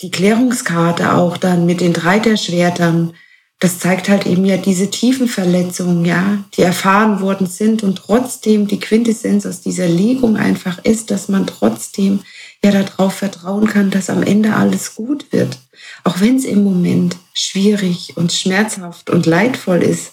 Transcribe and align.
die 0.00 0.10
Klärungskarte 0.10 1.14
auch 1.14 1.36
dann 1.36 1.66
mit 1.66 1.80
den 1.80 1.92
Dreiterschwertern, 1.92 3.14
das 3.60 3.80
zeigt 3.80 4.08
halt 4.08 4.26
eben 4.26 4.44
ja 4.44 4.56
diese 4.56 4.88
tiefen 4.88 5.26
Verletzungen, 5.26 6.04
ja, 6.04 6.44
die 6.56 6.62
erfahren 6.62 7.20
worden 7.20 7.46
sind 7.48 7.82
und 7.82 7.96
trotzdem 7.96 8.68
die 8.68 8.78
Quintessenz 8.78 9.44
aus 9.46 9.60
dieser 9.60 9.88
Legung 9.88 10.36
einfach 10.36 10.78
ist, 10.84 11.10
dass 11.10 11.28
man 11.28 11.46
trotzdem 11.46 12.20
ja 12.62 12.70
darauf 12.70 13.14
vertrauen 13.14 13.66
kann, 13.66 13.90
dass 13.90 14.10
am 14.10 14.22
Ende 14.22 14.54
alles 14.54 14.94
gut 14.94 15.32
wird, 15.32 15.58
auch 16.04 16.20
wenn 16.20 16.36
es 16.36 16.44
im 16.44 16.62
Moment 16.62 17.16
schwierig 17.34 18.16
und 18.16 18.32
schmerzhaft 18.32 19.10
und 19.10 19.26
leidvoll 19.26 19.82
ist. 19.82 20.12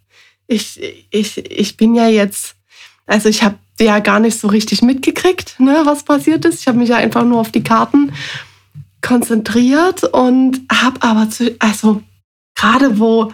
ich, 0.51 1.05
ich, 1.09 1.37
ich 1.37 1.77
bin 1.77 1.95
ja 1.95 2.07
jetzt, 2.07 2.55
also 3.05 3.29
ich 3.29 3.41
habe 3.41 3.57
ja 3.79 3.99
gar 3.99 4.19
nicht 4.19 4.37
so 4.37 4.47
richtig 4.47 4.81
mitgekriegt, 4.81 5.59
ne, 5.59 5.81
was 5.85 6.03
passiert 6.03 6.45
ist. 6.45 6.61
Ich 6.61 6.67
habe 6.67 6.77
mich 6.77 6.89
ja 6.89 6.97
einfach 6.97 7.23
nur 7.23 7.39
auf 7.39 7.51
die 7.51 7.63
Karten 7.63 8.11
konzentriert 9.01 10.03
und 10.03 10.61
habe 10.71 11.01
aber 11.01 11.29
zu, 11.29 11.55
also 11.59 12.03
gerade 12.53 12.99
wo, 12.99 13.33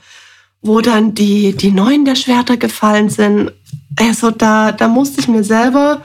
wo 0.62 0.82
dann 0.82 1.16
die, 1.16 1.54
die 1.54 1.72
neuen 1.72 2.06
der 2.06 2.16
Schwerter 2.16 2.56
gefallen 2.56 3.09
sind, 3.09 3.52
also 4.00 4.31
da, 4.31 4.72
da 4.72 4.88
musste 4.88 5.20
ich 5.20 5.28
mir 5.28 5.44
selber 5.44 6.04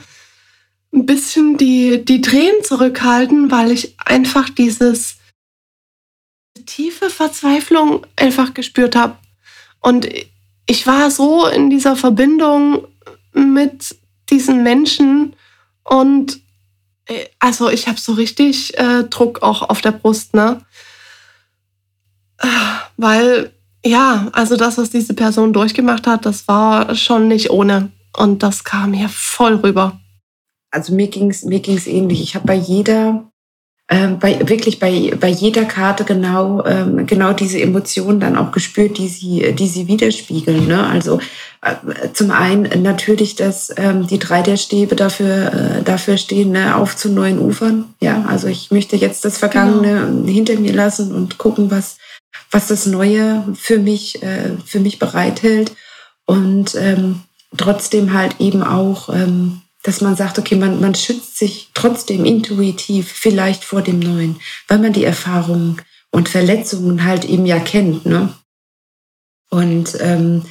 ein 0.94 1.06
bisschen 1.06 1.58
die, 1.58 2.04
die 2.04 2.22
Tränen 2.22 2.64
zurückhalten, 2.64 3.50
weil 3.50 3.70
ich 3.70 3.94
einfach 3.98 4.48
dieses 4.48 5.16
tiefe 6.66 7.10
Verzweiflung 7.10 8.06
einfach 8.16 8.54
gespürt 8.54 8.96
habe. 8.96 9.16
Und 9.80 10.06
ich 10.72 10.86
war 10.86 11.10
so 11.10 11.46
in 11.46 11.68
dieser 11.68 11.96
Verbindung 11.96 12.86
mit 13.34 13.94
diesen 14.30 14.62
Menschen 14.62 15.36
und 15.84 16.40
äh, 17.04 17.26
also 17.38 17.68
ich 17.68 17.88
habe 17.88 18.00
so 18.00 18.14
richtig 18.14 18.78
äh, 18.78 19.04
Druck 19.04 19.42
auch 19.42 19.68
auf 19.68 19.82
der 19.82 19.92
Brust, 19.92 20.32
ne? 20.32 20.64
Weil 22.96 23.52
ja, 23.84 24.28
also 24.32 24.56
das, 24.56 24.78
was 24.78 24.88
diese 24.88 25.12
Person 25.12 25.52
durchgemacht 25.52 26.06
hat, 26.06 26.24
das 26.24 26.48
war 26.48 26.94
schon 26.94 27.28
nicht 27.28 27.50
ohne 27.50 27.90
und 28.16 28.42
das 28.42 28.64
kam 28.64 28.94
hier 28.94 29.10
voll 29.10 29.56
rüber. 29.56 30.00
Also 30.70 30.94
mir 30.94 31.08
ging's 31.08 31.44
mir 31.44 31.60
ging's 31.60 31.86
ähnlich. 31.86 32.22
Ich 32.22 32.34
habe 32.34 32.46
bei 32.46 32.54
jeder 32.54 33.30
ähm, 33.92 34.18
bei, 34.18 34.48
wirklich 34.48 34.78
bei, 34.78 35.12
bei 35.20 35.28
jeder 35.28 35.66
Karte 35.66 36.04
genau, 36.04 36.64
ähm, 36.64 37.06
genau 37.06 37.34
diese 37.34 37.60
Emotionen 37.60 38.20
dann 38.20 38.38
auch 38.38 38.50
gespürt, 38.50 38.96
die 38.96 39.08
sie, 39.08 39.52
die 39.52 39.68
sie 39.68 39.86
widerspiegeln. 39.86 40.66
Ne? 40.66 40.86
Also 40.86 41.20
äh, 41.60 41.74
zum 42.14 42.30
einen 42.30 42.82
natürlich, 42.82 43.36
dass 43.36 43.70
ähm, 43.76 44.06
die 44.06 44.18
drei 44.18 44.40
der 44.40 44.56
Stäbe 44.56 44.96
dafür, 44.96 45.52
äh, 45.52 45.82
dafür 45.82 46.16
stehen, 46.16 46.52
ne? 46.52 46.74
auf 46.74 46.96
zu 46.96 47.10
neuen 47.10 47.38
Ufern. 47.38 47.92
Ja, 48.00 48.24
also 48.26 48.46
ich 48.48 48.70
möchte 48.70 48.96
jetzt 48.96 49.26
das 49.26 49.36
Vergangene 49.36 50.06
genau. 50.06 50.26
hinter 50.26 50.58
mir 50.58 50.72
lassen 50.72 51.14
und 51.14 51.36
gucken, 51.36 51.70
was, 51.70 51.98
was 52.50 52.68
das 52.68 52.86
Neue 52.86 53.44
für 53.54 53.78
mich, 53.78 54.22
äh, 54.22 54.52
für 54.64 54.80
mich 54.80 55.00
bereithält. 55.00 55.72
Und 56.24 56.76
ähm, 56.76 57.20
trotzdem 57.58 58.14
halt 58.14 58.36
eben 58.38 58.62
auch 58.62 59.10
ähm, 59.10 59.60
dass 59.82 60.00
man 60.00 60.16
sagt, 60.16 60.38
okay, 60.38 60.54
man, 60.54 60.80
man 60.80 60.94
schützt 60.94 61.38
sich 61.38 61.70
trotzdem 61.74 62.24
intuitiv 62.24 63.10
vielleicht 63.10 63.64
vor 63.64 63.82
dem 63.82 63.98
Neuen, 63.98 64.40
weil 64.68 64.78
man 64.78 64.92
die 64.92 65.04
Erfahrungen 65.04 65.82
und 66.10 66.28
Verletzungen 66.28 67.04
halt 67.04 67.24
eben 67.24 67.46
ja 67.46 67.58
kennt. 67.58 68.06
Ne? 68.06 68.32
Und 69.50 69.96
ähm, 70.00 70.44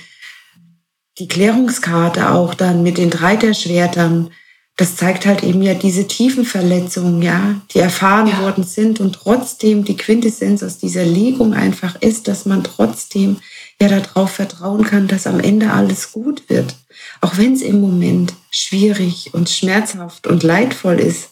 die 1.17 1.27
Klärungskarte 1.27 2.31
auch 2.31 2.53
dann 2.53 2.83
mit 2.83 2.97
den 2.97 3.09
Dreiterschwertern, 3.09 4.31
das 4.77 4.95
zeigt 4.95 5.25
halt 5.25 5.43
eben 5.43 5.61
ja 5.61 5.75
diese 5.75 6.07
tiefen 6.07 6.45
Verletzungen, 6.45 7.21
ja, 7.21 7.61
die 7.71 7.79
erfahren 7.79 8.27
ja. 8.27 8.41
worden 8.41 8.63
sind 8.63 8.99
und 8.99 9.13
trotzdem 9.13 9.83
die 9.83 9.97
Quintessenz 9.97 10.63
aus 10.63 10.77
dieser 10.77 11.05
Legung 11.05 11.53
einfach 11.53 11.95
ist, 12.01 12.27
dass 12.27 12.45
man 12.45 12.63
trotzdem 12.63 13.37
ja 13.81 13.89
darauf 13.89 14.31
vertrauen 14.31 14.83
kann, 14.83 15.07
dass 15.07 15.27
am 15.27 15.39
Ende 15.39 15.71
alles 15.71 16.11
gut 16.11 16.49
wird. 16.49 16.75
Auch 17.19 17.37
wenn 17.37 17.53
es 17.53 17.61
im 17.61 17.81
Moment 17.81 18.33
schwierig 18.51 19.33
und 19.33 19.49
schmerzhaft 19.49 20.27
und 20.27 20.43
leidvoll 20.43 20.99
ist. 20.99 21.31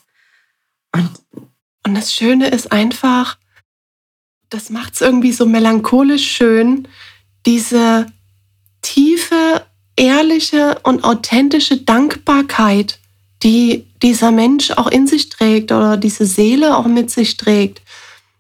Und, 0.92 1.10
und 1.86 1.96
das 1.96 2.14
Schöne 2.14 2.50
ist 2.50 2.72
einfach, 2.72 3.38
das 4.50 4.70
macht 4.70 4.96
es 4.96 5.02
irgendwie 5.02 5.32
so 5.32 5.46
melancholisch 5.46 6.30
schön, 6.32 6.88
diese 7.46 8.08
tiefe, 8.82 9.66
ehrliche 9.96 10.80
und 10.84 11.04
authentische 11.04 11.78
Dankbarkeit, 11.78 13.00
die 13.44 13.86
dieser 14.02 14.32
Mensch 14.32 14.72
auch 14.72 14.88
in 14.88 15.08
sich 15.08 15.30
trägt 15.30 15.72
oder 15.72 15.98
diese 15.98 16.26
Seele 16.26 16.78
auch 16.78 16.86
mit 16.86 17.12
sich 17.12 17.38
trägt, 17.38 17.82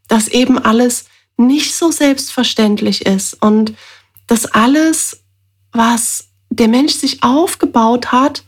dass 0.07 0.27
eben 0.27 0.57
alles 0.57 1.05
nicht 1.37 1.75
so 1.75 1.91
selbstverständlich 1.91 3.05
ist 3.05 3.41
und 3.41 3.73
dass 4.29 4.45
alles, 4.45 5.23
was 5.71 6.29
der 6.49 6.67
Mensch 6.67 6.93
sich 6.93 7.23
aufgebaut 7.23 8.11
hat, 8.11 8.43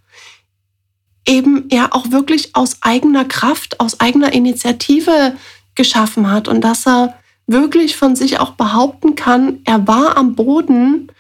eben 1.25 1.69
er 1.69 1.96
auch 1.96 2.12
wirklich 2.12 2.56
aus 2.56 2.78
eigener 2.81 3.25
Kraft, 3.25 3.80
aus 3.80 4.00
eigener 4.00 4.31
Initiative 4.31 5.36
geschaffen 5.75 6.31
hat 6.31 6.47
und 6.47 6.62
dass 6.62 6.88
er 6.88 7.16
wirklich 7.47 7.97
von 7.97 8.16
sich 8.16 8.40
auch 8.40 8.52
behaupten 8.52 9.16
kann, 9.16 9.59
er 9.66 9.88
war 9.88 10.18
am 10.18 10.36
Boden 10.36 11.12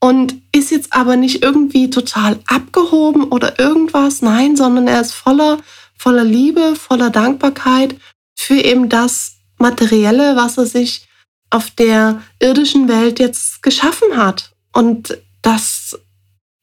und 0.00 0.40
ist 0.52 0.70
jetzt 0.70 0.92
aber 0.92 1.16
nicht 1.16 1.42
irgendwie 1.42 1.90
total 1.90 2.38
abgehoben 2.46 3.24
oder 3.24 3.58
irgendwas, 3.58 4.22
nein, 4.22 4.56
sondern 4.56 4.86
er 4.88 5.00
ist 5.00 5.12
voller, 5.12 5.58
voller 5.96 6.24
Liebe, 6.24 6.76
voller 6.76 7.10
Dankbarkeit 7.10 7.96
für 8.36 8.54
eben 8.54 8.88
das 8.88 9.36
Materielle, 9.58 10.36
was 10.36 10.56
er 10.56 10.66
sich 10.66 11.07
auf 11.50 11.70
der 11.70 12.22
irdischen 12.40 12.88
Welt 12.88 13.18
jetzt 13.18 13.62
geschaffen 13.62 14.16
hat. 14.16 14.52
Und 14.72 15.18
das 15.42 15.98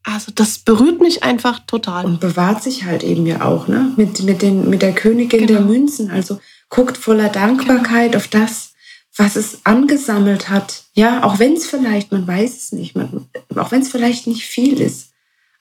also 0.05 0.31
das 0.35 0.59
berührt 0.59 1.01
mich 1.01 1.23
einfach 1.23 1.59
total. 1.65 2.05
Und 2.05 2.19
bewahrt 2.19 2.61
sich 2.61 2.83
halt 2.83 3.03
eben 3.03 3.25
ja 3.25 3.43
auch, 3.43 3.67
ne? 3.67 3.91
Mit, 3.97 4.21
mit, 4.21 4.43
den, 4.43 4.69
mit 4.69 4.83
der 4.83 4.93
Königin 4.93 5.47
genau. 5.47 5.59
der 5.59 5.61
Münzen. 5.61 6.11
Also 6.11 6.39
guckt 6.69 6.97
voller 6.97 7.29
Dankbarkeit 7.29 8.11
genau. 8.11 8.17
auf 8.17 8.27
das, 8.27 8.73
was 9.17 9.35
es 9.35 9.65
angesammelt 9.65 10.49
hat. 10.49 10.83
Ja, 10.93 11.23
auch 11.23 11.39
wenn 11.39 11.53
es 11.53 11.65
vielleicht, 11.65 12.11
man 12.11 12.27
weiß 12.27 12.55
es 12.55 12.71
nicht, 12.71 12.95
man, 12.95 13.27
auch 13.55 13.71
wenn 13.71 13.81
es 13.81 13.89
vielleicht 13.89 14.27
nicht 14.27 14.43
viel 14.43 14.79
ist. 14.79 15.09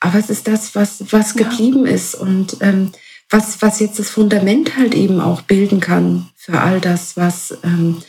Aber 0.01 0.19
es 0.19 0.29
ist 0.29 0.47
das, 0.47 0.75
was, 0.75 1.12
was 1.12 1.35
ja. 1.35 1.45
geblieben 1.45 1.87
ist 1.87 2.15
und 2.15 2.59
ähm, 2.61 2.93
was, 3.31 3.62
was 3.62 3.81
jetzt 3.81 3.99
das 3.99 4.11
Fundament 4.11 4.77
halt 4.77 4.95
eben 4.95 5.21
auch 5.21 5.41
bilden 5.41 5.81
kann 5.81 6.29
für 6.37 6.61
all 6.61 6.81
das, 6.81 7.17
was 7.17 7.56
ähm, 7.62 8.03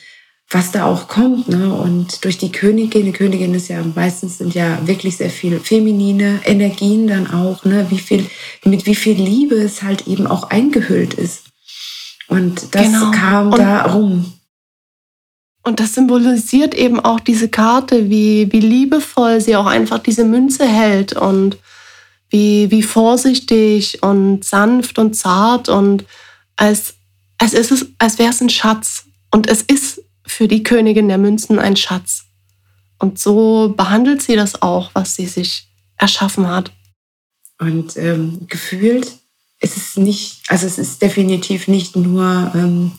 was 0.49 0.71
da 0.71 0.85
auch 0.85 1.07
kommt. 1.07 1.47
Ne? 1.47 1.73
Und 1.73 2.23
durch 2.23 2.37
die 2.37 2.51
Königin, 2.51 3.05
die 3.05 3.11
Königin 3.11 3.53
ist 3.53 3.67
ja 3.67 3.83
meistens 3.95 4.37
sind 4.37 4.53
ja 4.53 4.85
wirklich 4.87 5.17
sehr 5.17 5.29
viel 5.29 5.59
feminine 5.59 6.39
Energien 6.45 7.07
dann 7.07 7.31
auch, 7.31 7.65
ne? 7.65 7.87
wie 7.89 7.99
viel, 7.99 8.25
mit 8.63 8.85
wie 8.85 8.95
viel 8.95 9.15
Liebe 9.15 9.55
es 9.55 9.81
halt 9.81 10.07
eben 10.07 10.27
auch 10.27 10.49
eingehüllt 10.49 11.15
ist. 11.15 11.45
Und 12.27 12.75
das 12.75 12.83
genau. 12.83 13.11
kam 13.11 13.51
und, 13.51 13.59
da 13.59 13.83
rum. 13.93 14.33
Und 15.63 15.79
das 15.79 15.95
symbolisiert 15.95 16.75
eben 16.75 16.99
auch 16.99 17.19
diese 17.19 17.49
Karte, 17.49 18.09
wie, 18.09 18.51
wie 18.51 18.59
liebevoll 18.59 19.41
sie 19.41 19.55
auch 19.55 19.65
einfach 19.65 19.99
diese 19.99 20.23
Münze 20.23 20.67
hält 20.67 21.13
und 21.13 21.57
wie, 22.29 22.69
wie 22.69 22.83
vorsichtig 22.83 24.03
und 24.03 24.43
sanft 24.43 24.99
und 24.99 25.15
zart 25.15 25.69
und 25.69 26.05
als, 26.55 26.95
als, 27.39 27.53
ist 27.53 27.71
es, 27.71 27.87
als 27.97 28.19
wäre 28.19 28.29
es 28.29 28.41
ein 28.41 28.49
Schatz. 28.49 29.05
Und 29.31 29.47
es 29.47 29.63
ist 29.63 30.04
für 30.25 30.47
die 30.47 30.63
Königin 30.63 31.07
der 31.07 31.17
Münzen 31.17 31.59
ein 31.59 31.75
Schatz. 31.75 32.25
Und 32.99 33.19
so 33.19 33.73
behandelt 33.75 34.21
sie 34.21 34.35
das 34.35 34.61
auch, 34.61 34.91
was 34.93 35.15
sie 35.15 35.27
sich 35.27 35.67
erschaffen 35.97 36.47
hat. 36.47 36.71
Und 37.59 37.97
ähm, 37.97 38.47
gefühlt 38.47 39.11
ist 39.59 39.77
es 39.77 39.97
nicht, 39.97 40.41
also 40.47 40.65
es 40.65 40.77
ist 40.77 41.01
definitiv 41.01 41.67
nicht 41.67 41.95
nur, 41.95 42.51
ähm, 42.53 42.91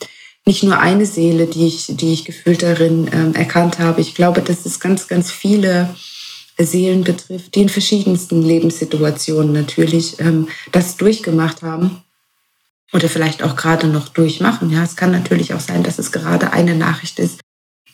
nicht 0.45 0.63
nur 0.63 0.79
eine 0.79 1.05
Seele, 1.05 1.47
die 1.47 1.67
ich, 1.67 1.85
die 1.89 2.13
ich 2.13 2.25
gefühlt 2.25 2.63
darin 2.63 3.09
ähm, 3.11 3.35
erkannt 3.35 3.79
habe. 3.79 4.01
Ich 4.01 4.15
glaube, 4.15 4.41
dass 4.41 4.65
es 4.65 4.79
ganz, 4.79 5.07
ganz 5.07 5.31
viele 5.31 5.95
Seelen 6.57 7.03
betrifft, 7.03 7.53
die 7.53 7.61
in 7.61 7.69
verschiedensten 7.69 8.41
Lebenssituationen 8.41 9.53
natürlich 9.53 10.19
ähm, 10.19 10.47
das 10.71 10.97
durchgemacht 10.97 11.61
haben 11.61 12.03
oder 12.93 13.09
vielleicht 13.09 13.43
auch 13.43 13.55
gerade 13.55 13.87
noch 13.87 14.09
durchmachen. 14.09 14.69
Ja, 14.69 14.83
es 14.83 14.95
kann 14.95 15.11
natürlich 15.11 15.53
auch 15.53 15.59
sein, 15.59 15.83
dass 15.83 15.99
es 15.99 16.11
gerade 16.11 16.53
eine 16.53 16.75
Nachricht 16.75 17.19
ist, 17.19 17.41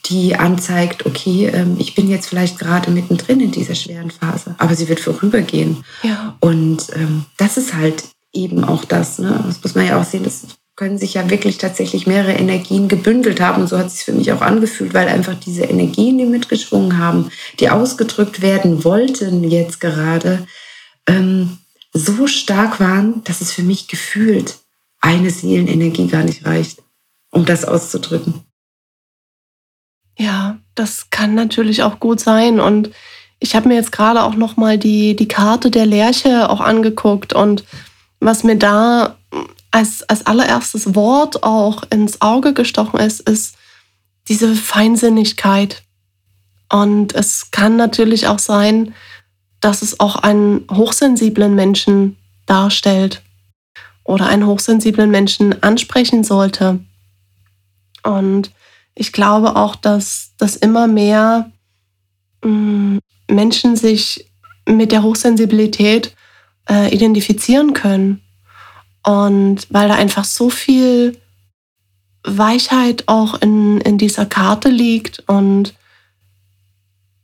die 0.05 0.35
anzeigt, 0.35 1.05
okay, 1.05 1.47
ähm, 1.47 1.77
ich 1.79 1.95
bin 1.95 2.09
jetzt 2.09 2.27
vielleicht 2.27 2.59
gerade 2.59 2.91
mittendrin 2.91 3.39
in 3.39 3.51
dieser 3.51 3.75
schweren 3.75 4.11
Phase, 4.11 4.55
aber 4.57 4.75
sie 4.75 4.89
wird 4.89 4.99
vorübergehen. 4.99 5.83
Ja. 6.03 6.35
Und 6.41 6.87
ähm, 6.95 7.25
das 7.37 7.57
ist 7.57 7.73
halt 7.73 8.03
eben 8.33 8.63
auch 8.63 8.83
das. 8.83 9.19
Ne? 9.19 9.43
Das 9.47 9.63
muss 9.63 9.75
man 9.75 9.85
ja 9.85 9.99
auch 9.99 10.03
sehen, 10.03 10.23
das 10.23 10.41
können 10.75 10.97
sich 10.97 11.13
ja 11.13 11.29
wirklich 11.29 11.59
tatsächlich 11.59 12.07
mehrere 12.07 12.33
Energien 12.33 12.87
gebündelt 12.87 13.39
haben. 13.39 13.61
Und 13.61 13.67
so 13.67 13.77
hat 13.77 13.87
es 13.87 13.93
sich 13.93 14.05
für 14.05 14.11
mich 14.11 14.31
auch 14.31 14.41
angefühlt, 14.41 14.93
weil 14.93 15.07
einfach 15.07 15.35
diese 15.35 15.63
Energien, 15.63 16.17
die 16.17 16.25
mitgeschwungen 16.25 16.97
haben, 16.97 17.29
die 17.59 17.69
ausgedrückt 17.69 18.41
werden 18.41 18.83
wollten 18.83 19.43
jetzt 19.43 19.79
gerade, 19.79 20.47
ähm, 21.07 21.57
so 21.93 22.25
stark 22.25 22.79
waren, 22.79 23.23
dass 23.23 23.41
es 23.41 23.51
für 23.51 23.61
mich 23.61 23.87
gefühlt 23.87 24.55
eine 25.03 25.29
Seelenenergie 25.29 26.07
gar 26.07 26.23
nicht 26.23 26.45
reicht, 26.45 26.81
um 27.29 27.45
das 27.45 27.65
auszudrücken. 27.65 28.45
Ja, 30.17 30.57
das 30.75 31.09
kann 31.09 31.35
natürlich 31.35 31.83
auch 31.83 31.99
gut 31.99 32.21
sein. 32.21 32.61
Und 32.61 32.89
ich 33.39 33.55
habe 33.55 33.67
mir 33.67 33.75
jetzt 33.75 33.91
gerade 33.91 34.23
auch 34.23 34.35
noch 34.35 34.55
mal 34.55 34.77
die, 34.77 35.15
die 35.15 35.27
Karte 35.27 35.69
der 35.69 35.85
Lerche 35.85 36.49
auch 36.49 36.61
angeguckt. 36.61 37.33
Und 37.33 37.65
was 38.21 38.45
mir 38.45 38.55
da 38.55 39.17
als, 39.71 40.03
als 40.03 40.25
allererstes 40.25 40.95
Wort 40.95 41.43
auch 41.43 41.83
ins 41.89 42.21
Auge 42.21 42.53
gestochen 42.53 42.99
ist, 42.99 43.19
ist 43.27 43.57
diese 44.29 44.55
Feinsinnigkeit. 44.55 45.83
Und 46.71 47.13
es 47.13 47.51
kann 47.51 47.75
natürlich 47.75 48.27
auch 48.27 48.39
sein, 48.39 48.95
dass 49.59 49.81
es 49.81 49.99
auch 49.99 50.15
einen 50.15 50.65
hochsensiblen 50.71 51.55
Menschen 51.55 52.15
darstellt 52.45 53.21
oder 54.03 54.27
einen 54.27 54.47
hochsensiblen 54.47 55.09
Menschen 55.09 55.61
ansprechen 55.63 56.23
sollte. 56.23 56.79
Und 58.03 58.51
ich 58.95 59.11
glaube 59.11 59.55
auch, 59.55 59.75
dass, 59.75 60.33
dass 60.37 60.55
immer 60.55 60.87
mehr 60.87 61.51
mm, 62.43 62.97
Menschen 63.29 63.75
sich 63.75 64.29
mit 64.67 64.91
der 64.91 65.03
Hochsensibilität 65.03 66.15
äh, 66.69 66.93
identifizieren 66.93 67.73
können. 67.73 68.21
Und 69.05 69.67
weil 69.69 69.89
da 69.89 69.95
einfach 69.95 70.25
so 70.25 70.49
viel 70.49 71.17
Weichheit 72.23 73.03
auch 73.07 73.41
in, 73.41 73.81
in 73.81 73.97
dieser 73.97 74.25
Karte 74.25 74.69
liegt 74.69 75.23
und 75.27 75.73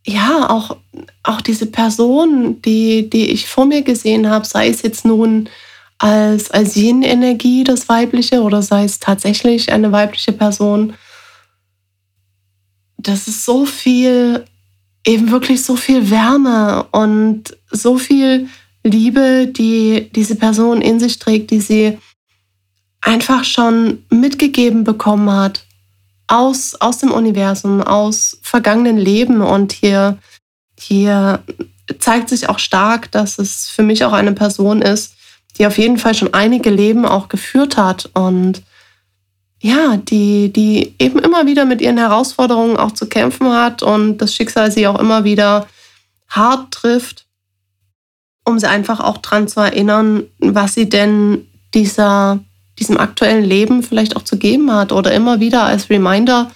ja, 0.06 0.50
auch, 0.50 0.78
auch 1.24 1.42
diese 1.42 1.68
Person, 1.68 2.62
die, 2.62 3.10
die 3.10 3.30
ich 3.30 3.48
vor 3.48 3.66
mir 3.66 3.84
gesehen 3.84 4.30
habe, 4.30 4.46
sei 4.46 4.68
es 4.70 4.82
jetzt 4.82 5.06
nun 5.06 5.50
als, 6.00 6.50
als 6.50 6.75
Yin-Energie, 6.75 7.63
das 7.63 7.88
Weibliche, 7.90 8.42
oder 8.42 8.62
sei 8.62 8.86
es 8.86 9.00
tatsächlich 9.00 9.72
eine 9.72 9.92
weibliche 9.92 10.31
Person, 10.31 10.94
das 12.98 13.28
ist 13.28 13.46
so 13.46 13.66
viel, 13.66 14.46
eben 15.06 15.31
wirklich 15.31 15.63
so 15.63 15.75
viel 15.75 16.10
Wärme 16.10 16.86
und 16.92 17.56
so 17.69 17.98
viel 17.98 18.50
Liebe, 18.84 19.48
die 19.48 20.10
diese 20.16 20.36
Person 20.36 20.81
in 20.81 21.00
sich 21.00 21.19
trägt, 21.19 21.51
die 21.51 21.62
sie 21.62 21.98
einfach 23.01 23.44
schon 23.44 24.04
mitgegeben 24.10 24.84
bekommen 24.84 25.31
hat 25.31 25.66
aus, 26.28 26.75
aus 26.75 27.00
dem 27.00 27.12
Universum, 27.12 27.81
aus 27.81 28.38
vergangenen 28.42 28.98
Leben. 28.98 29.42
Und 29.42 29.72
hier, 29.72 30.18
hier 30.78 31.44
zeigt 32.00 32.30
sich 32.30 32.50
auch 32.50 32.60
stark, 32.60 33.12
dass 33.12 33.40
es 33.40 33.69
für 33.69 33.84
mich 33.84 34.04
auch 34.06 34.13
eine 34.13 34.34
Person 34.34 34.81
ist, 34.81 35.16
die 35.60 35.68
auf 35.68 35.78
jeden 35.78 35.98
Fall 35.98 36.16
schon 36.16 36.34
einige 36.34 36.70
Leben 36.70 37.06
auch 37.06 37.28
geführt 37.28 37.78
hat 37.78 38.10
und 38.14 38.64
ja, 39.62 39.98
die, 39.98 40.54
die 40.54 40.96
eben 41.00 41.20
immer 41.20 41.46
wieder 41.46 41.66
mit 41.66 41.82
ihren 41.82 41.98
Herausforderungen 41.98 42.78
auch 42.78 42.92
zu 42.94 43.10
kämpfen 43.10 43.52
hat 43.52 43.84
und 43.84 44.18
das 44.20 44.34
Schicksal 44.34 44.72
sie 44.72 44.88
auch 44.88 44.98
immer 44.98 45.26
wieder 45.26 45.68
hart 46.30 46.72
trifft, 46.72 47.26
um 48.46 48.58
sie 48.58 48.70
einfach 48.70 49.02
auch 49.02 49.18
daran 49.18 49.48
zu 49.48 49.60
erinnern, 49.60 50.24
was 50.40 50.76
sie 50.76 50.88
denn 50.88 51.46
dieser, 51.74 52.40
diesem 52.80 52.98
aktuellen 52.98 53.44
Leben 53.44 53.84
vielleicht 53.84 54.16
auch 54.16 54.24
zu 54.24 54.38
geben 54.38 54.72
hat 54.72 54.92
oder 54.92 55.14
immer 55.14 55.40
wieder 55.42 55.64
als 55.64 55.90
Reminder 55.90 56.50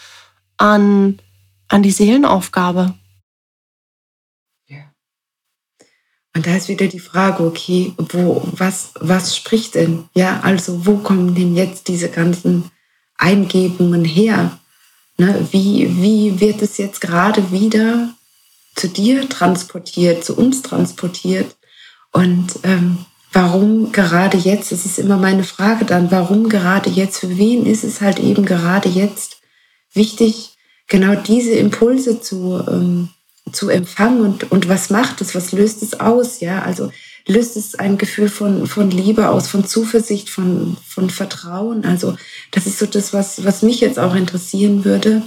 an, 0.58 1.20
an 1.68 1.84
die 1.84 1.92
Seelenaufgabe. 1.92 2.94
Ja. 4.68 4.94
Und 6.35 6.47
da 6.47 6.56
ist 6.56 6.68
wieder 6.68 6.88
die 6.88 7.00
Frage, 7.00 7.44
okay, 7.44 7.94
wo, 7.97 8.47
was, 8.51 8.91
was 9.00 9.38
spricht 9.38 9.75
denn? 9.75 10.06
Ja, 10.15 10.39
also 10.41 10.85
wo 10.85 10.97
kommen 10.97 11.35
denn 11.35 11.56
jetzt 11.56 11.88
diese 11.88 12.09
ganzen 12.09 12.71
Eingebungen 13.18 14.03
her? 14.03 14.59
Ne? 15.18 15.47
Wie, 15.51 16.01
wie 16.01 16.39
wird 16.39 16.62
es 16.63 16.77
jetzt 16.77 17.01
gerade 17.01 17.51
wieder 17.51 18.09
zu 18.75 18.88
dir 18.89 19.30
transportiert, 19.30 20.24
zu 20.24 20.35
uns 20.35 20.63
transportiert? 20.63 21.56
Und 22.12 22.59
ähm, 22.63 23.06
warum 23.31 23.91
gerade 23.91 24.38
jetzt? 24.38 24.71
Das 24.71 24.85
ist 24.85 24.97
immer 24.97 25.18
meine 25.18 25.44
Frage 25.44 25.85
dann. 25.85 26.09
Warum 26.09 26.50
gerade 26.50 26.89
jetzt? 26.89 27.19
Für 27.19 27.38
wen 27.38 27.68
ist 27.68 27.83
es 27.83 28.01
halt 28.01 28.19
eben 28.19 28.45
gerade 28.45 28.89
jetzt 28.89 29.38
wichtig, 29.94 30.57
genau 30.88 31.15
diese 31.15 31.51
Impulse 31.51 32.21
zu, 32.21 32.63
ähm, 32.68 33.09
zu 33.51 33.69
empfangen 33.69 34.22
und, 34.22 34.51
und 34.51 34.69
was 34.69 34.90
macht 34.90 35.22
es? 35.22 35.36
Was 35.36 35.51
löst 35.51 35.84
es 35.84 36.00
aus? 36.00 36.40
Ja, 36.40 36.62
also 36.62 36.92
löst 37.28 37.56
es 37.56 37.75
ein 37.75 37.98
Gefühl 37.98 38.30
von, 38.30 38.68
von 38.68 38.92
Liebe 38.92 39.30
aus, 39.30 39.48
von 39.48 39.66
Zuversicht, 39.66 40.30
von, 40.30 40.78
von 40.86 41.10
Vertrauen. 41.10 41.86
Also 41.86 42.16
das 42.51 42.66
ist 42.66 42.80
so 42.80 42.86
das, 42.86 43.13
was, 43.13 43.44
was 43.45 43.62
mich 43.62 43.80
jetzt 43.81 44.00
auch 44.00 44.16
interessieren 44.16 44.86
würde. 44.86 45.22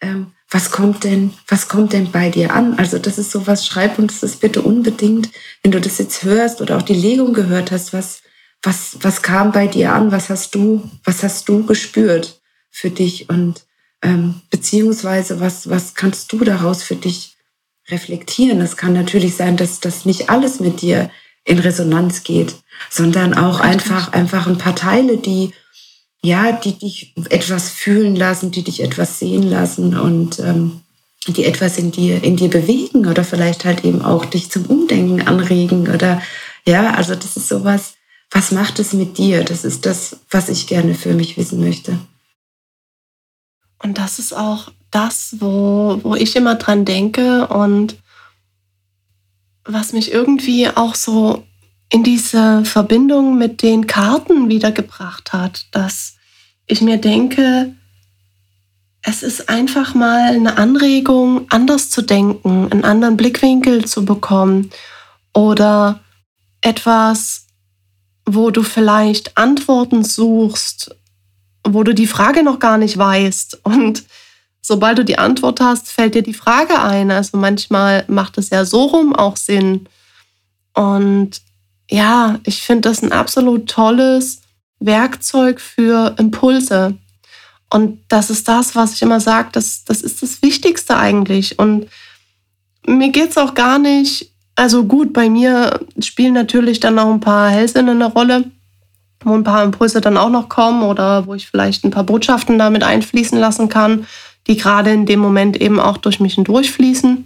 Ähm, 0.00 0.32
was 0.50 0.70
kommt 0.70 1.04
denn, 1.04 1.34
was 1.46 1.68
kommt 1.68 1.92
denn 1.92 2.10
bei 2.10 2.30
dir 2.30 2.54
an? 2.54 2.78
Also 2.78 2.98
das 2.98 3.18
ist 3.18 3.30
so 3.30 3.46
was, 3.46 3.66
schreib 3.66 3.98
uns 3.98 4.20
das 4.20 4.36
bitte 4.36 4.62
unbedingt, 4.62 5.30
wenn 5.62 5.72
du 5.72 5.80
das 5.80 5.98
jetzt 5.98 6.22
hörst 6.22 6.60
oder 6.60 6.76
auch 6.78 6.82
die 6.82 6.94
Legung 6.94 7.34
gehört 7.34 7.70
hast, 7.70 7.92
was, 7.92 8.22
was, 8.62 8.96
was 9.02 9.22
kam 9.22 9.52
bei 9.52 9.66
dir 9.66 9.92
an? 9.92 10.10
Was 10.10 10.30
hast 10.30 10.54
du, 10.54 10.88
was 11.04 11.22
hast 11.22 11.48
du 11.48 11.66
gespürt 11.66 12.40
für 12.70 12.90
dich? 12.90 13.28
Und 13.28 13.64
ähm, 14.02 14.40
beziehungsweise 14.50 15.40
was, 15.40 15.68
was 15.68 15.94
kannst 15.94 16.32
du 16.32 16.44
daraus 16.44 16.82
für 16.82 16.96
dich 16.96 17.37
reflektieren? 17.90 18.60
Es 18.60 18.76
kann 18.76 18.92
natürlich 18.92 19.36
sein, 19.36 19.56
dass 19.56 19.80
das 19.80 20.04
nicht 20.04 20.30
alles 20.30 20.60
mit 20.60 20.82
dir 20.82 21.10
in 21.44 21.58
Resonanz 21.58 22.24
geht, 22.24 22.56
sondern 22.90 23.34
auch 23.34 23.60
einfach, 23.60 24.12
einfach 24.12 24.46
ein 24.46 24.58
paar 24.58 24.76
Teile, 24.76 25.16
die, 25.16 25.52
ja, 26.22 26.52
die 26.52 26.78
dich 26.78 27.14
etwas 27.30 27.70
fühlen 27.70 28.16
lassen, 28.16 28.50
die 28.50 28.62
dich 28.62 28.82
etwas 28.82 29.18
sehen 29.18 29.42
lassen 29.42 29.98
und 29.98 30.38
ähm, 30.40 30.80
die 31.26 31.44
etwas 31.44 31.78
in 31.78 31.90
dir, 31.90 32.22
in 32.22 32.36
dir 32.36 32.48
bewegen 32.48 33.06
oder 33.06 33.24
vielleicht 33.24 33.64
halt 33.64 33.84
eben 33.84 34.02
auch 34.02 34.24
dich 34.24 34.50
zum 34.50 34.66
Umdenken 34.66 35.26
anregen 35.26 35.88
oder, 35.88 36.22
ja, 36.66 36.94
also 36.94 37.14
das 37.14 37.36
ist 37.36 37.48
sowas, 37.48 37.94
was 38.30 38.52
macht 38.52 38.78
es 38.78 38.92
mit 38.92 39.16
dir? 39.18 39.42
Das 39.42 39.64
ist 39.64 39.86
das, 39.86 40.18
was 40.30 40.48
ich 40.48 40.66
gerne 40.66 40.94
für 40.94 41.14
mich 41.14 41.36
wissen 41.36 41.60
möchte. 41.60 41.98
Und 43.82 43.98
das 43.98 44.18
ist 44.18 44.34
auch 44.34 44.70
das, 44.90 45.36
wo, 45.38 46.00
wo 46.02 46.14
ich 46.14 46.36
immer 46.36 46.54
dran 46.54 46.84
denke 46.84 47.46
und 47.48 47.96
was 49.64 49.92
mich 49.92 50.12
irgendwie 50.12 50.68
auch 50.68 50.94
so 50.94 51.44
in 51.90 52.02
diese 52.02 52.64
Verbindung 52.64 53.38
mit 53.38 53.62
den 53.62 53.86
Karten 53.86 54.48
wiedergebracht 54.48 55.32
hat, 55.32 55.66
dass 55.72 56.16
ich 56.66 56.80
mir 56.80 56.98
denke, 56.98 57.74
es 59.02 59.22
ist 59.22 59.48
einfach 59.48 59.94
mal 59.94 60.34
eine 60.34 60.58
Anregung, 60.58 61.46
anders 61.50 61.88
zu 61.90 62.02
denken, 62.02 62.70
einen 62.70 62.84
anderen 62.84 63.16
Blickwinkel 63.16 63.84
zu 63.86 64.04
bekommen 64.04 64.70
oder 65.32 66.00
etwas, 66.60 67.46
wo 68.26 68.50
du 68.50 68.62
vielleicht 68.62 69.38
Antworten 69.38 70.04
suchst, 70.04 70.94
wo 71.66 71.82
du 71.84 71.94
die 71.94 72.06
Frage 72.06 72.42
noch 72.42 72.58
gar 72.58 72.76
nicht 72.76 72.98
weißt 72.98 73.60
und 73.64 74.04
sobald 74.68 74.98
du 74.98 75.04
die 75.04 75.18
Antwort 75.18 75.60
hast, 75.60 75.90
fällt 75.90 76.14
dir 76.14 76.22
die 76.22 76.34
Frage 76.34 76.80
ein. 76.80 77.10
Also 77.10 77.38
manchmal 77.38 78.04
macht 78.06 78.36
es 78.36 78.50
ja 78.50 78.64
so 78.66 78.84
rum 78.84 79.16
auch 79.16 79.36
Sinn. 79.36 79.88
Und 80.74 81.40
ja, 81.90 82.38
ich 82.44 82.62
finde 82.62 82.90
das 82.90 83.02
ein 83.02 83.10
absolut 83.10 83.68
tolles 83.68 84.42
Werkzeug 84.78 85.58
für 85.60 86.14
Impulse. 86.18 86.94
Und 87.70 88.00
das 88.08 88.28
ist 88.28 88.46
das, 88.46 88.76
was 88.76 88.92
ich 88.92 89.02
immer 89.02 89.20
sage, 89.20 89.48
das, 89.52 89.84
das 89.84 90.02
ist 90.02 90.22
das 90.22 90.42
Wichtigste 90.42 90.96
eigentlich. 90.96 91.58
Und 91.58 91.88
mir 92.86 93.08
geht 93.08 93.30
es 93.30 93.38
auch 93.38 93.54
gar 93.54 93.78
nicht, 93.78 94.30
also 94.54 94.84
gut, 94.84 95.14
bei 95.14 95.30
mir 95.30 95.80
spielen 95.98 96.34
natürlich 96.34 96.78
dann 96.78 96.96
noch 96.96 97.10
ein 97.10 97.20
paar 97.20 97.48
Hellsinne 97.48 97.92
eine 97.92 98.12
Rolle. 98.12 98.44
wo 99.24 99.34
ein 99.34 99.44
paar 99.44 99.64
Impulse 99.64 100.00
dann 100.00 100.16
auch 100.16 100.30
noch 100.30 100.48
kommen 100.48 100.82
oder 100.84 101.26
wo 101.26 101.34
ich 101.34 101.48
vielleicht 101.48 101.84
ein 101.84 101.90
paar 101.90 102.04
Botschaften 102.04 102.56
damit 102.58 102.84
einfließen 102.84 103.38
lassen 103.38 103.68
kann, 103.68 104.06
die 104.48 104.56
gerade 104.56 104.92
in 104.92 105.06
dem 105.06 105.20
Moment 105.20 105.60
eben 105.60 105.78
auch 105.78 105.98
durch 105.98 106.20
mich 106.20 106.34
hindurchfließen. 106.34 107.24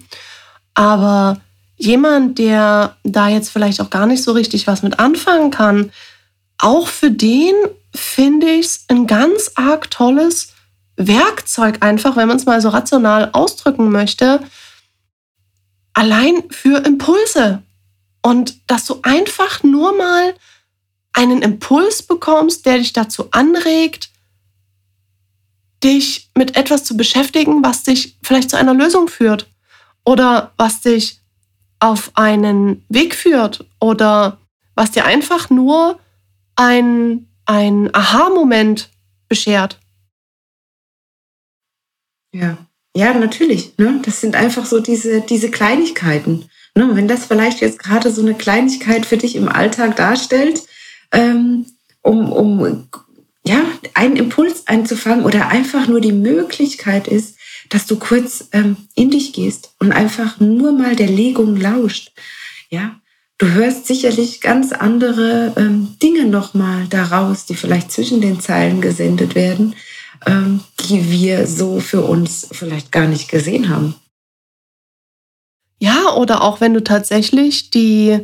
Aber 0.74 1.40
jemand, 1.76 2.38
der 2.38 2.96
da 3.04 3.28
jetzt 3.28 3.50
vielleicht 3.50 3.80
auch 3.80 3.90
gar 3.90 4.06
nicht 4.06 4.22
so 4.22 4.32
richtig 4.32 4.66
was 4.66 4.82
mit 4.82 4.98
anfangen 4.98 5.50
kann, 5.50 5.92
auch 6.58 6.88
für 6.88 7.10
den 7.10 7.54
finde 7.94 8.48
ich 8.48 8.66
es 8.66 8.84
ein 8.88 9.06
ganz 9.06 9.52
arg 9.54 9.90
tolles 9.90 10.52
Werkzeug, 10.96 11.78
einfach, 11.80 12.16
wenn 12.16 12.28
man 12.28 12.36
es 12.36 12.46
mal 12.46 12.60
so 12.60 12.68
rational 12.68 13.30
ausdrücken 13.32 13.90
möchte, 13.90 14.40
allein 15.92 16.44
für 16.50 16.84
Impulse. 16.84 17.62
Und 18.22 18.70
dass 18.70 18.84
du 18.84 19.00
einfach 19.02 19.62
nur 19.62 19.96
mal 19.96 20.34
einen 21.12 21.42
Impuls 21.42 22.02
bekommst, 22.02 22.64
der 22.64 22.78
dich 22.78 22.92
dazu 22.92 23.28
anregt, 23.32 24.11
dich 25.82 26.30
mit 26.36 26.56
etwas 26.56 26.84
zu 26.84 26.96
beschäftigen, 26.96 27.62
was 27.64 27.82
dich 27.82 28.16
vielleicht 28.22 28.50
zu 28.50 28.56
einer 28.56 28.74
Lösung 28.74 29.08
führt 29.08 29.48
oder 30.04 30.52
was 30.56 30.80
dich 30.80 31.20
auf 31.80 32.12
einen 32.14 32.84
Weg 32.88 33.14
führt 33.14 33.64
oder 33.80 34.38
was 34.74 34.92
dir 34.92 35.04
einfach 35.04 35.50
nur 35.50 35.98
ein, 36.56 37.28
ein 37.44 37.94
Aha-Moment 37.94 38.90
beschert. 39.28 39.78
Ja, 42.34 42.56
ja, 42.96 43.14
natürlich. 43.14 43.76
Ne? 43.78 44.00
Das 44.04 44.20
sind 44.20 44.36
einfach 44.36 44.66
so 44.66 44.80
diese, 44.80 45.22
diese 45.22 45.50
Kleinigkeiten. 45.50 46.48
Ne? 46.74 46.90
Wenn 46.94 47.08
das 47.08 47.26
vielleicht 47.26 47.60
jetzt 47.60 47.78
gerade 47.78 48.10
so 48.10 48.22
eine 48.22 48.34
Kleinigkeit 48.34 49.06
für 49.06 49.16
dich 49.16 49.36
im 49.36 49.48
Alltag 49.48 49.96
darstellt, 49.96 50.62
ähm, 51.10 51.66
um, 52.02 52.32
um 52.32 52.88
ja, 53.44 53.64
einen 53.94 54.16
Impuls 54.16 54.66
einzufangen 54.66 55.24
oder 55.24 55.48
einfach 55.48 55.88
nur 55.88 56.00
die 56.00 56.12
Möglichkeit 56.12 57.08
ist, 57.08 57.36
dass 57.68 57.86
du 57.86 57.98
kurz 57.98 58.48
ähm, 58.52 58.76
in 58.94 59.10
dich 59.10 59.32
gehst 59.32 59.74
und 59.78 59.92
einfach 59.92 60.38
nur 60.40 60.72
mal 60.72 60.94
der 60.94 61.08
Legung 61.08 61.56
lauscht. 61.56 62.12
Ja, 62.70 63.00
du 63.38 63.48
hörst 63.48 63.86
sicherlich 63.86 64.40
ganz 64.40 64.72
andere 64.72 65.54
ähm, 65.56 65.96
Dinge 66.02 66.26
nochmal 66.26 66.86
daraus, 66.88 67.46
die 67.46 67.54
vielleicht 67.54 67.90
zwischen 67.90 68.20
den 68.20 68.40
Zeilen 68.40 68.80
gesendet 68.80 69.34
werden, 69.34 69.74
ähm, 70.26 70.60
die 70.80 71.10
wir 71.10 71.46
so 71.46 71.80
für 71.80 72.02
uns 72.02 72.48
vielleicht 72.52 72.92
gar 72.92 73.06
nicht 73.06 73.28
gesehen 73.28 73.68
haben. 73.68 73.94
Ja, 75.78 76.14
oder 76.14 76.42
auch 76.42 76.60
wenn 76.60 76.74
du 76.74 76.84
tatsächlich 76.84 77.70
die 77.70 78.20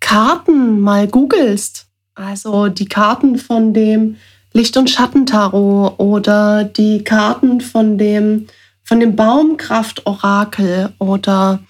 Karten 0.00 0.80
mal 0.80 1.06
googelst, 1.06 1.86
also 2.16 2.68
die 2.68 2.86
Karten 2.86 3.38
von 3.38 3.72
dem 3.72 4.16
Licht- 4.52 4.76
und 4.76 4.90
Schattentarot 4.90 5.98
oder 5.98 6.64
die 6.64 7.04
Karten 7.04 7.60
von 7.60 7.98
dem, 7.98 8.46
von 8.82 9.00
dem 9.00 9.16
Baumkraft-Orakel 9.16 10.92
oder 10.98 11.60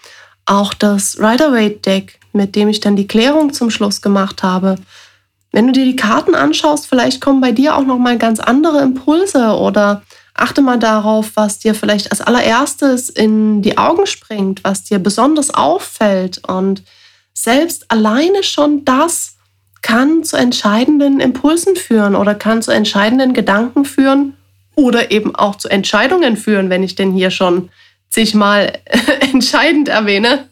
auch 0.46 0.74
das 0.74 1.18
Rider-Waite-Deck, 1.18 2.18
mit 2.32 2.56
dem 2.56 2.68
ich 2.68 2.80
dann 2.80 2.96
die 2.96 3.06
Klärung 3.06 3.52
zum 3.52 3.70
Schluss 3.70 4.00
gemacht 4.00 4.42
habe. 4.42 4.76
Wenn 5.52 5.66
du 5.66 5.72
dir 5.72 5.84
die 5.84 5.96
Karten 5.96 6.34
anschaust, 6.34 6.86
vielleicht 6.86 7.20
kommen 7.20 7.40
bei 7.40 7.52
dir 7.52 7.76
auch 7.76 7.84
noch 7.84 7.98
mal 7.98 8.18
ganz 8.18 8.40
andere 8.40 8.80
Impulse 8.80 9.56
oder 9.56 10.02
achte 10.34 10.62
mal 10.62 10.78
darauf, 10.78 11.32
was 11.34 11.58
dir 11.58 11.74
vielleicht 11.74 12.10
als 12.10 12.20
allererstes 12.20 13.10
in 13.10 13.62
die 13.62 13.76
Augen 13.76 14.06
springt, 14.06 14.64
was 14.64 14.84
dir 14.84 14.98
besonders 14.98 15.52
auffällt 15.52 16.46
und 16.48 16.82
selbst 17.34 17.90
alleine 17.90 18.42
schon 18.42 18.84
das 18.84 19.36
kann 19.82 20.24
zu 20.24 20.36
entscheidenden 20.36 21.20
Impulsen 21.20 21.76
führen 21.76 22.14
oder 22.14 22.34
kann 22.34 22.62
zu 22.62 22.70
entscheidenden 22.70 23.32
Gedanken 23.32 23.84
führen 23.84 24.36
oder 24.74 25.10
eben 25.10 25.34
auch 25.34 25.56
zu 25.56 25.68
Entscheidungen 25.68 26.36
führen, 26.36 26.70
wenn 26.70 26.82
ich 26.82 26.94
denn 26.94 27.12
hier 27.12 27.30
schon 27.30 27.70
zigmal 28.08 28.72
entscheidend 29.32 29.88
erwähne. 29.88 30.48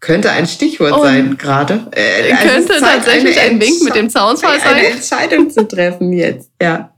Könnte 0.00 0.30
ein 0.30 0.46
Stichwort 0.46 0.92
Und 0.92 1.02
sein 1.02 1.38
gerade. 1.38 1.86
Äh, 1.92 2.32
also 2.32 2.48
könnte 2.48 2.80
tatsächlich 2.80 3.38
ein 3.38 3.60
Wink 3.60 3.82
mit 3.82 3.94
dem 3.94 4.10
Zaunfall 4.10 4.58
sein. 4.60 4.74
Eine 4.74 4.86
Entscheidung 4.88 5.50
zu 5.50 5.66
treffen 5.66 6.12
jetzt, 6.12 6.50
ja. 6.60 6.92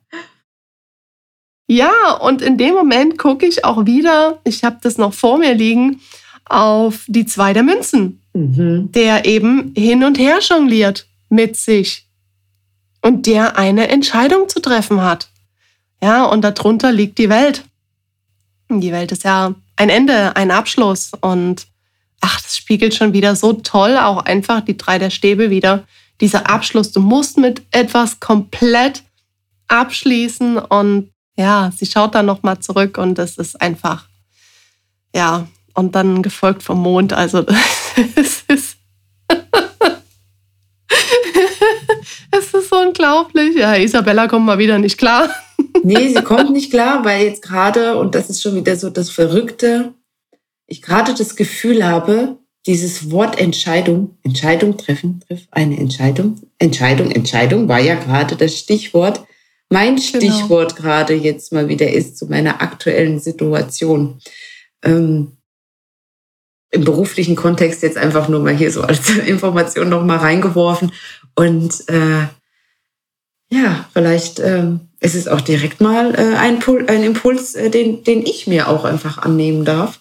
Ja, 1.67 2.13
und 2.21 2.43
in 2.43 2.59
dem 2.59 2.75
Moment 2.75 3.19
gucke 3.19 3.47
ich 3.47 3.65
auch 3.65 3.87
wieder, 3.87 4.41
ich 4.45 4.65
habe 4.65 4.79
das 4.83 4.99
noch 4.99 5.15
vor 5.15 5.39
mir 5.39 5.55
liegen, 5.55 6.01
auf 6.45 7.05
die 7.07 7.25
zwei 7.25 7.55
der 7.55 7.63
Münzen, 7.63 8.23
mhm. 8.35 8.93
der 8.93 9.25
eben 9.25 9.73
hin 9.75 10.05
und 10.05 10.19
her 10.19 10.41
jongliert 10.41 11.07
mit 11.35 11.57
sich 11.57 12.07
und 13.03 13.27
der 13.27 13.59
eine 13.59 13.89
Entscheidung 13.89 14.49
zu 14.49 14.61
treffen 14.61 15.03
hat. 15.03 15.29
Ja, 16.03 16.25
und 16.25 16.43
darunter 16.43 16.93
liegt 16.93 17.19
die 17.19 17.29
Welt. 17.29 17.65
Die 18.71 18.93
Welt 18.93 19.13
ist 19.13 19.25
ja 19.25 19.55
ein 19.77 19.91
Ende, 19.91 20.37
ein 20.37 20.51
Abschluss 20.51 21.13
und 21.21 21.67
ach, 22.21 22.41
das 22.41 22.57
spiegelt 22.57 22.95
schon 22.95 23.13
wieder 23.13 23.37
so 23.37 23.53
toll 23.53 23.99
auch 23.99 24.25
einfach 24.25 24.63
die 24.63 24.77
drei 24.77 24.99
der 24.99 25.11
Stäbe 25.11 25.51
wieder. 25.51 25.85
Dieser 26.21 26.49
Abschluss, 26.49 26.93
du 26.93 27.01
musst 27.01 27.37
mit 27.37 27.63
etwas 27.71 28.21
komplett 28.21 29.03
abschließen 29.69 30.59
und 30.59 31.11
ja, 31.37 31.73
sie 31.77 31.87
schaut 31.87 32.15
dann 32.15 32.27
nochmal 32.27 32.61
zurück 32.61 32.97
und 32.97 33.19
es 33.19 33.37
ist 33.37 33.61
einfach, 33.61 34.09
ja, 35.15 35.49
und 35.75 35.95
dann 35.95 36.23
gefolgt 36.23 36.63
vom 36.63 36.81
Mond. 36.81 37.13
Also 37.13 37.45
es 38.15 38.43
ist 38.47 38.77
es 42.31 42.53
ist 42.53 42.71
so 42.71 42.73
unglaublich. 42.87 43.57
Ja, 43.57 43.77
Isabella 43.77 44.29
kommt 44.29 44.47
mal 44.47 44.59
wieder 44.59 44.79
nicht 44.79 44.99
klar. 44.99 45.29
nee, 45.83 46.09
sie 46.09 46.23
kommt 46.23 46.53
nicht 46.53 46.71
klar, 46.71 47.05
weil 47.05 47.27
jetzt 47.27 47.43
gerade, 47.43 47.97
und 47.97 48.15
das 48.15 48.31
ist 48.31 48.43
schon 48.43 48.55
wieder 48.55 48.77
so 48.77 48.91
das 48.91 49.11
Verrückte, 49.11 49.95
ich 50.67 50.83
gerade 50.83 51.15
das 51.15 51.37
Gefühl 51.37 51.85
habe, 51.85 52.39
dieses 52.67 53.11
Wort 53.11 53.39
Entscheidung, 53.39 54.17
Entscheidung 54.23 54.79
treffen, 54.79 55.21
treff 55.21 55.43
eine 55.51 55.79
Entscheidung, 55.79 56.41
Entscheidung, 56.59 57.11
Entscheidung 57.11 57.69
war 57.69 57.81
ja 57.81 57.95
gerade 57.95 58.37
das 58.37 58.59
Stichwort. 58.59 59.27
Mein 59.71 59.97
genau. 59.97 60.07
Stichwort 60.07 60.77
gerade 60.77 61.15
jetzt 61.15 61.53
mal 61.53 61.69
wieder 61.69 61.91
ist 61.91 62.17
zu 62.17 62.27
meiner 62.27 62.63
aktuellen 62.63 63.19
Situation. 63.19 64.21
Ähm, 64.83 65.33
Im 66.71 66.85
beruflichen 66.85 67.37
Kontext 67.37 67.83
jetzt 67.83 67.99
einfach 67.99 68.29
nur 68.29 68.41
mal 68.41 68.57
hier 68.57 68.71
so 68.71 68.83
als 68.83 69.11
Information 69.27 69.89
noch 69.91 70.05
mal 70.05 70.19
reingeworfen. 70.19 70.93
Und 71.35 71.89
äh, 71.89 72.27
ja, 73.51 73.89
vielleicht 73.93 74.39
äh, 74.39 74.73
ist 75.01 75.15
es 75.15 75.29
auch 75.29 75.41
direkt 75.41 75.81
mal 75.81 76.15
äh, 76.15 76.37
ein, 76.37 76.59
Pul 76.59 76.87
ein 76.89 77.03
Impuls, 77.03 77.55
äh, 77.55 77.71
den, 77.71 78.05
den 78.05 78.25
ich 78.25 78.47
mir 78.47 78.69
auch 78.69 78.85
einfach 78.85 79.19
annehmen 79.19 79.65
darf. 79.65 80.01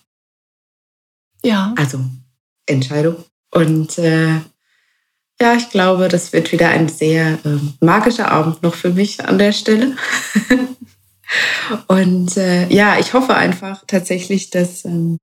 Ja. 1.43 1.73
Also 1.77 1.99
Entscheidung. 2.65 3.23
Und 3.51 3.97
äh, 3.97 4.39
ja, 5.41 5.55
ich 5.55 5.69
glaube, 5.69 6.07
das 6.07 6.31
wird 6.31 6.51
wieder 6.51 6.69
ein 6.69 6.87
sehr 6.87 7.39
äh, 7.45 7.59
magischer 7.81 8.31
Abend 8.31 8.63
noch 8.63 8.75
für 8.75 8.91
mich 8.91 9.25
an 9.25 9.37
der 9.37 9.51
Stelle. 9.51 9.95
Und 11.87 12.37
äh, 12.37 12.67
ja, 12.67 12.99
ich 12.99 13.13
hoffe 13.13 13.35
einfach 13.35 13.83
tatsächlich, 13.87 14.51
dass 14.51 14.85
ähm, 14.85 15.17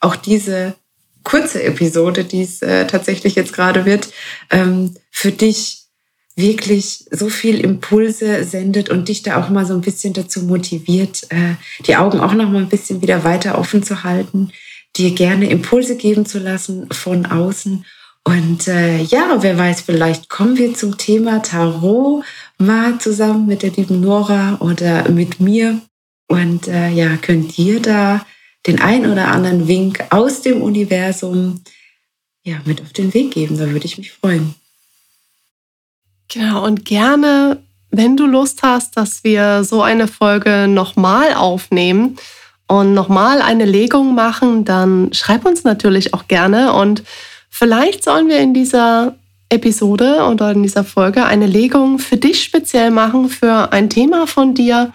auch 0.00 0.16
diese 0.16 0.74
kurze 1.22 1.62
Episode, 1.62 2.24
die 2.24 2.42
es 2.42 2.60
äh, 2.62 2.86
tatsächlich 2.86 3.34
jetzt 3.34 3.52
gerade 3.52 3.84
wird, 3.84 4.12
ähm, 4.50 4.94
für 5.10 5.32
dich 5.32 5.83
wirklich 6.36 7.04
so 7.10 7.28
viel 7.28 7.60
Impulse 7.60 8.44
sendet 8.44 8.90
und 8.90 9.08
dich 9.08 9.22
da 9.22 9.42
auch 9.42 9.50
mal 9.50 9.66
so 9.66 9.74
ein 9.74 9.80
bisschen 9.80 10.12
dazu 10.12 10.42
motiviert, 10.42 11.26
äh, 11.30 11.54
die 11.86 11.96
Augen 11.96 12.20
auch 12.20 12.34
noch 12.34 12.50
mal 12.50 12.62
ein 12.62 12.68
bisschen 12.68 13.02
wieder 13.02 13.22
weiter 13.22 13.58
offen 13.58 13.82
zu 13.82 14.02
halten, 14.02 14.50
dir 14.96 15.12
gerne 15.12 15.48
Impulse 15.48 15.96
geben 15.96 16.26
zu 16.26 16.38
lassen 16.38 16.88
von 16.90 17.26
außen. 17.26 17.84
Und 18.24 18.68
äh, 18.68 19.02
ja, 19.02 19.38
wer 19.42 19.58
weiß, 19.58 19.82
vielleicht 19.82 20.28
kommen 20.28 20.56
wir 20.56 20.74
zum 20.74 20.96
Thema 20.96 21.42
Tarot 21.42 22.24
mal 22.58 22.98
zusammen 22.98 23.46
mit 23.46 23.62
der 23.62 23.70
lieben 23.70 24.00
Nora 24.00 24.56
oder 24.60 25.10
mit 25.10 25.40
mir. 25.40 25.80
Und 26.26 26.66
äh, 26.68 26.88
ja, 26.88 27.16
könnt 27.16 27.58
ihr 27.58 27.80
da 27.80 28.24
den 28.66 28.80
ein 28.80 29.10
oder 29.10 29.28
anderen 29.28 29.68
Wink 29.68 30.04
aus 30.10 30.40
dem 30.40 30.62
Universum 30.62 31.62
ja, 32.42 32.60
mit 32.64 32.80
auf 32.80 32.92
den 32.92 33.12
Weg 33.12 33.32
geben. 33.32 33.58
Da 33.58 33.70
würde 33.70 33.84
ich 33.84 33.98
mich 33.98 34.12
freuen. 34.12 34.54
Genau, 36.28 36.64
und 36.64 36.84
gerne, 36.84 37.62
wenn 37.90 38.16
du 38.16 38.26
Lust 38.26 38.62
hast, 38.62 38.96
dass 38.96 39.24
wir 39.24 39.64
so 39.64 39.82
eine 39.82 40.08
Folge 40.08 40.66
nochmal 40.68 41.34
aufnehmen, 41.34 42.16
und 42.66 42.94
nochmal 42.94 43.42
eine 43.42 43.64
Legung 43.64 44.14
machen, 44.14 44.64
dann 44.64 45.12
schreib 45.12 45.44
uns 45.44 45.64
natürlich 45.64 46.14
auch 46.14 46.28
gerne. 46.28 46.72
Und 46.72 47.02
vielleicht 47.50 48.04
sollen 48.04 48.28
wir 48.28 48.38
in 48.38 48.54
dieser 48.54 49.14
Episode 49.48 50.26
oder 50.30 50.52
in 50.52 50.62
dieser 50.62 50.84
Folge 50.84 51.24
eine 51.24 51.46
Legung 51.46 51.98
für 51.98 52.16
dich 52.16 52.42
speziell 52.42 52.90
machen, 52.90 53.28
für 53.28 53.72
ein 53.72 53.90
Thema 53.90 54.26
von 54.26 54.54
dir. 54.54 54.92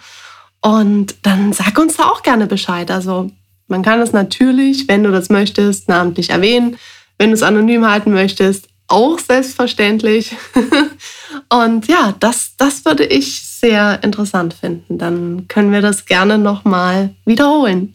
Und 0.60 1.14
dann 1.22 1.52
sag 1.52 1.78
uns 1.78 1.96
da 1.96 2.04
auch 2.04 2.22
gerne 2.22 2.46
Bescheid. 2.46 2.90
Also 2.90 3.30
man 3.68 3.82
kann 3.82 4.00
es 4.00 4.12
natürlich, 4.12 4.88
wenn 4.88 5.04
du 5.04 5.10
das 5.10 5.30
möchtest, 5.30 5.88
namentlich 5.88 6.30
erwähnen. 6.30 6.76
Wenn 7.18 7.30
du 7.30 7.34
es 7.34 7.42
anonym 7.42 7.88
halten 7.88 8.12
möchtest, 8.12 8.68
auch 8.90 9.18
selbstverständlich. 9.18 10.36
Und 11.52 11.86
ja, 11.86 12.14
das, 12.18 12.56
das 12.56 12.84
würde 12.84 13.04
ich 13.04 13.42
sehr 13.42 14.02
interessant 14.02 14.54
finden. 14.54 14.98
Dann 14.98 15.46
können 15.48 15.72
wir 15.72 15.80
das 15.80 16.06
gerne 16.06 16.38
nochmal 16.38 17.14
wiederholen. 17.24 17.94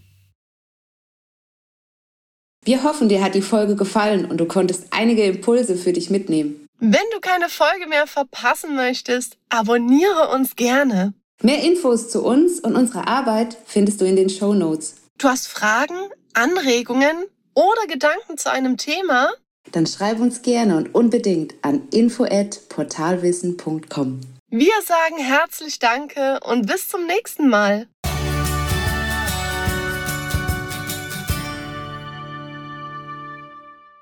Wir 2.64 2.84
hoffen, 2.84 3.10
dir 3.10 3.24
hat 3.24 3.36
die 3.36 3.44
Folge 3.44 3.76
gefallen 3.76 4.26
und 4.26 4.38
du 4.38 4.46
konntest 4.46 4.88
einige 4.90 5.24
Impulse 5.24 5.76
für 5.76 5.94
dich 5.94 6.10
mitnehmen. 6.10 6.68
Wenn 6.80 7.06
du 7.14 7.20
keine 7.20 7.48
Folge 7.48 7.86
mehr 7.88 8.08
verpassen 8.08 8.76
möchtest, 8.76 9.38
abonniere 9.50 10.30
uns 10.34 10.56
gerne. 10.56 11.14
Mehr 11.44 11.62
Infos 11.62 12.10
zu 12.10 12.24
uns 12.24 12.60
und 12.60 12.76
unserer 12.76 13.08
Arbeit 13.08 13.56
findest 13.66 14.02
du 14.02 14.06
in 14.06 14.16
den 14.16 14.30
Show 14.30 14.54
Notes. 14.54 14.96
Du 15.20 15.28
hast 15.28 15.48
Fragen, 15.48 15.96
Anregungen 16.34 17.26
oder 17.54 17.88
Gedanken 17.88 18.38
zu 18.38 18.52
einem 18.52 18.78
Thema? 18.78 19.30
Dann 19.72 19.88
schreib 19.88 20.20
uns 20.20 20.42
gerne 20.42 20.76
und 20.78 20.96
unbedingt 20.96 21.54
an 21.62 21.88
info@portalwissen.com. 21.92 24.22
Wir 24.50 24.74
sagen 24.86 25.18
herzlich 25.18 25.80
Danke 25.80 26.40
und 26.42 26.68
bis 26.68 26.88
zum 26.88 27.08
nächsten 27.08 27.50
Mal. 27.50 27.88